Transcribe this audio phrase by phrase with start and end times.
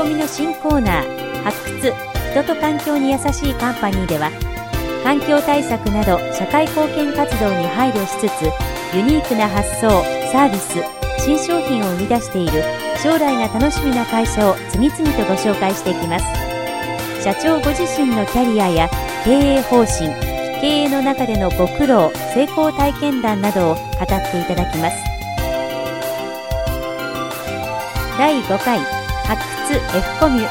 [0.00, 1.92] F コミの新コーナー発掘
[2.32, 4.30] 人と環境に優しいカンパニーでは
[5.04, 9.90] 環境対策など社会貢献活動に配慮しつつユニークな発想
[10.32, 10.78] サービス
[11.22, 12.62] 新商品を生み出している
[13.02, 16.24] 将来が楽しみな会社を次々とご紹介していきます。
[17.22, 18.88] 社長ご自身のキャリアや
[19.24, 20.08] 経営方針
[20.62, 24.96] 経営の中でのご苦労成功体験談などを語っていただきます。
[28.16, 28.99] 第5回。
[29.30, 30.48] 発掘 F コミュ。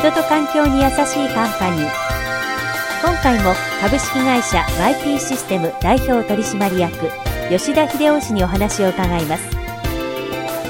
[0.00, 1.88] 人と環境に優しいカンパニー。
[3.02, 7.08] 今回も株式会社 YP システム代表取締役
[7.48, 9.48] 吉田秀夫氏にお話を伺います。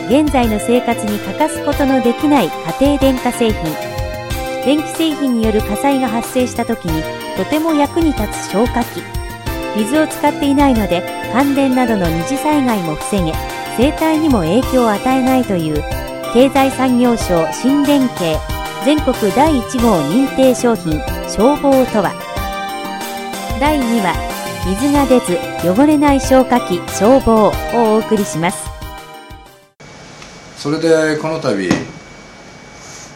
[0.06, 2.46] 現在の生活に欠かすことのできない
[2.80, 3.64] 家庭電化製品。
[4.64, 7.02] 電気製品による火災が発生した時に
[7.36, 9.02] とても役に立つ消火器。
[9.76, 13.32] 水を使っていないので感電などの二次災害も防げ
[13.76, 18.36] 生態にも影響を与えないという経済産業省新電系
[18.84, 22.12] 全国第1号認定商品消防とは。
[23.58, 24.14] 第2話
[24.66, 28.68] 水が出ず汚れない消火器消防をお送りします。
[30.58, 31.66] それでこの度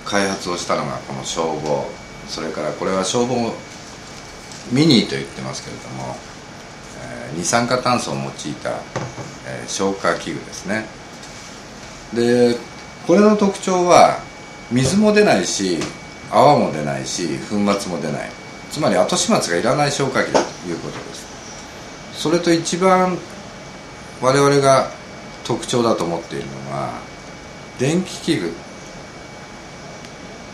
[0.06, 1.90] 開発をしたのがこの消防。
[2.28, 3.52] それからこれは消防
[4.70, 6.16] ミニと言ってますけれども、
[7.28, 8.70] えー、二酸化炭素を用いた、
[9.46, 10.86] えー、消火器具ですね。
[12.14, 12.71] で
[13.06, 14.18] これの特徴は
[14.70, 15.78] 水も出ないし
[16.30, 18.30] 泡も出ないし粉末も出ない。
[18.70, 21.26] つまり後始末がいらない消火器だということです。
[22.14, 23.18] それと一番
[24.20, 24.88] 我々が
[25.44, 26.92] 特徴だと思っているのは
[27.78, 28.52] 電気器具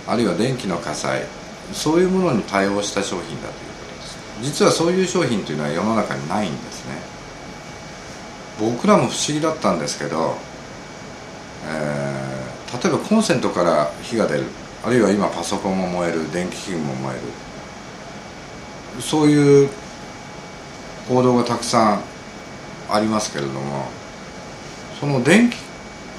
[0.07, 1.23] あるいは電気の火災
[1.73, 4.19] そういうものに対応した商品だということです。
[4.43, 6.95] 実はそういう商品というのは世の中にないんですね。
[8.59, 10.37] 僕らも不思議だったんですけど、
[11.69, 12.08] えー
[12.73, 14.45] 例えばコンセントから火が出る。
[14.85, 17.19] あるいは今パソコンも燃える電気器具も燃え
[18.97, 19.03] る。
[19.03, 19.71] そういう
[21.09, 22.03] 行動がたくさん
[22.91, 23.87] ありますけれども
[25.01, 25.51] その電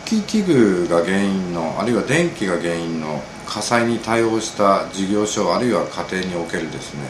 [0.06, 7.02] 気器具が原因のあるいは電気が原因の火災に対応した事業所あるいは家庭におけるですね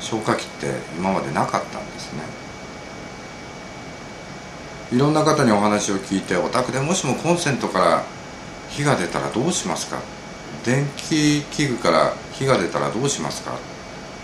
[0.00, 0.66] 消火器って
[0.98, 2.22] 今までなかったんですね。
[4.92, 8.04] いろんな方にお話を聞いてお宅でもしもコンセントから
[8.76, 10.00] 火が出たらどうしますか？
[10.64, 13.52] 電気器具から火が出たらどうしますか？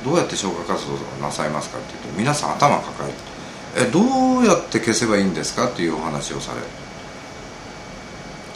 [0.04, 1.78] どうやって消火活動をなさいますか？
[1.78, 4.00] って言うと皆さん頭抱えてえど
[4.40, 5.68] うやって消せばいいんですか？
[5.68, 6.66] っていうお話をされる。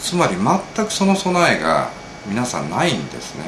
[0.01, 1.91] つまり全くその備えが
[2.27, 3.45] 皆さんないんですね。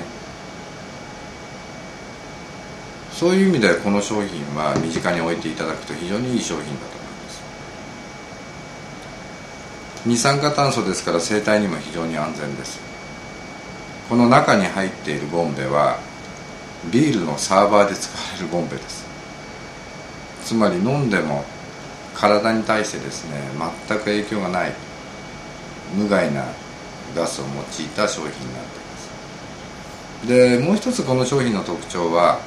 [3.12, 7.15] そういう意味でこの商品は身近に置いていただくと非常にいい商品だと思います。
[10.06, 12.78] 二酸化炭素ですから生態にも非常に安全です。
[14.08, 15.98] この中に入っているボンベは
[16.92, 19.04] ビールのサーバーで使われるボンベです。
[20.44, 21.44] つまり飲んでも
[22.14, 23.40] 体に対してですね
[23.88, 24.72] 全く影響がない
[25.96, 26.44] 無害な
[27.16, 28.96] ガスを用いた商品になっていま
[30.22, 30.28] す。
[30.28, 32.38] でもう一つこの商品の特徴は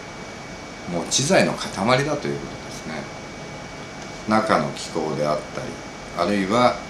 [0.89, 3.03] もう知財の塊だということですね。
[4.29, 5.67] 中の気候であったり
[6.17, 6.87] あるいは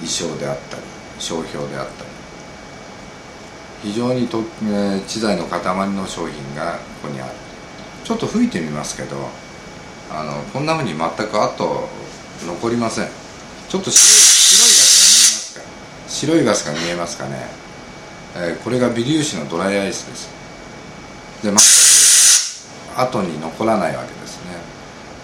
[0.00, 0.82] 衣装であったり
[1.18, 2.08] 商標であったり。
[3.82, 5.60] 非常にと、えー、知財の塊
[5.90, 7.32] の商品がここにある。
[8.04, 9.28] ちょっと吹いてみますけど
[10.10, 11.88] あのこんなふうに全く跡
[12.46, 13.08] 残りません。
[13.68, 15.64] ちょっと白いガスが見えますか
[16.08, 17.46] 白いガスが見えますかね、
[18.36, 20.28] えー、これが微粒子のドライアイスです。
[21.42, 24.52] で全く後に残らないわけですね。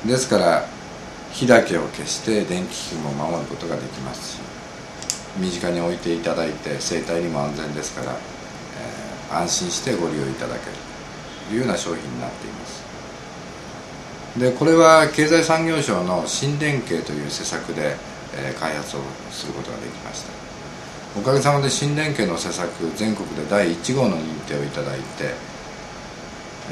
[0.07, 0.65] ですから
[1.33, 4.39] 火だけを消して電気器具も守ることができますし。
[5.37, 10.77] 身近に置いていただいて生態にも安全ですから、えー、安心してご利用いただける
[11.49, 12.85] というような商品になっています。
[14.39, 17.97] でこれは経済産業省の新電系という施策で、
[18.37, 19.01] えー、開発を
[19.31, 20.45] することができました。
[21.17, 25.31] おかげさまで新電系の施策全国で第1号の認定をいただいて、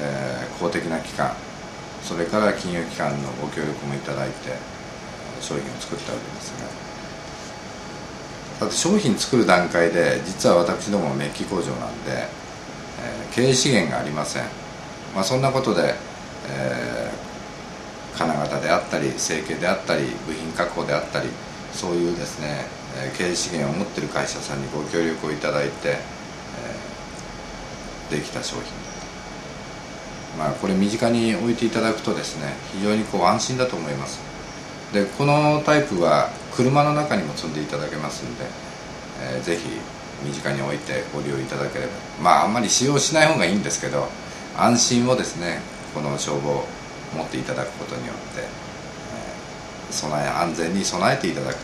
[0.00, 1.32] えー、公的な機関
[2.02, 4.50] それから金融機関のご協力もいただいて
[5.40, 6.91] 商品を作ったわけですが
[8.62, 14.44] だって商品作る段階で実は私どもメッキ工場なんで、えー、経営資源がありません、
[15.14, 15.94] まあ、そんなことで、
[16.48, 21.28] えー、金型であったり成形であったり部品確保であったり
[21.72, 22.66] そういうですね、
[22.96, 28.64] えー、経営資源を持ってる会社さんにご協力をいただいて、えー、できた商品
[30.38, 34.31] まあこれ身近に置いていただくとですね非常にこう安心だと思います。
[34.92, 38.44] でこのタイプは車の中にも積んでいただけますんで、
[39.22, 39.68] えー、ぜひ
[40.22, 41.92] 身近に置いてご利用いただければ。
[42.22, 44.08] まああんまり使用しない方がいいんですけど
[44.56, 45.60] 安心をですね
[45.94, 46.66] この消防を
[47.16, 51.56] 持っていただくことによって、えー、備え安全に備えていただく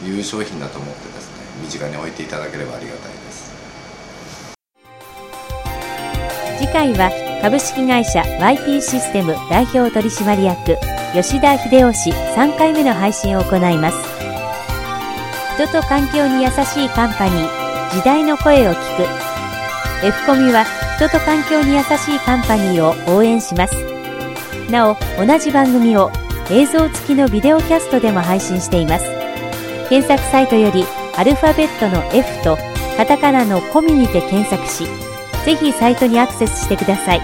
[0.00, 3.52] という商品だと思ってですね身近に置いていただければありがたいです。
[6.58, 7.10] 次回は
[7.42, 13.96] 株式会社 YP システム代表取締役吉田秀夫氏3回目の配信を行います。
[15.54, 20.04] 人と環境に優しいカンパニー時代の声を聞く。
[20.04, 20.64] F コミは
[20.96, 23.76] 人と環境に優しいカンパニーを応援します。
[24.68, 26.10] なお同じ番組を
[26.50, 29.04] 映像付きのビデオキャストでも配信しています。
[29.88, 30.84] 検索サイトより
[31.16, 32.58] アルファベットの F と
[32.96, 34.84] カタカナのコミにて検索し
[35.44, 37.20] ぜひサイトにアクセスしてください。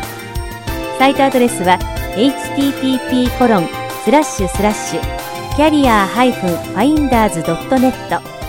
[1.00, 1.76] サイトアドレスは
[2.14, 5.00] http コロンスラッシュスラッシュ。
[5.56, 8.39] キャリア -finders.net